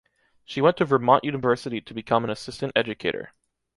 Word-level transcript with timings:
She 0.43 0.61
went 0.61 0.77
to 0.77 0.85
Vermont 0.85 1.23
University 1.23 1.79
to 1.79 1.93
become 1.93 2.23
an 2.23 2.31
assistant 2.31 2.73
educator. 2.75 3.33